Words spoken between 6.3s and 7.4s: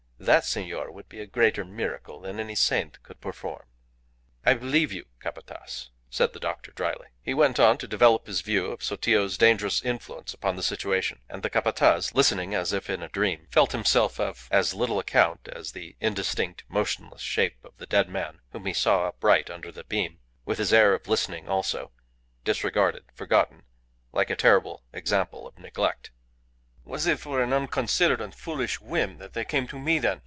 the doctor, drily. He